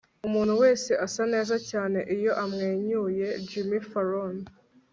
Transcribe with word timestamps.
umuntu 0.27 0.53
wese 0.61 0.91
asa 1.05 1.23
neza 1.33 1.55
cyane 1.69 1.99
iyo 2.15 2.31
amwenyuye.- 2.43 3.27
jimmy 3.47 3.79
fallon 3.89 4.37